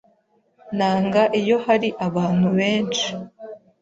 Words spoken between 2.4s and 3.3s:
benshi.